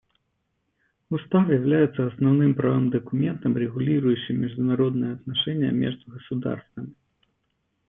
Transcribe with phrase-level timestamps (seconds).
[1.11, 6.95] Устав является основным правовым документом, регулирующим международные отношения между государствами.